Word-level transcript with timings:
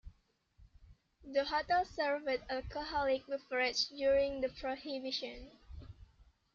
The 1.23 1.45
hotel 1.45 1.85
served 1.85 2.27
alcoholic 2.49 3.27
beverages 3.27 3.85
during 3.95 4.41
the 4.41 4.49
Prohibition. 4.49 5.51